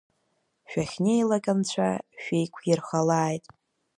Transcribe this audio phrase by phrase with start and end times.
[0.69, 1.89] Шәахьнеилак Анцәа
[2.21, 3.43] шәеиқәиршәалааит!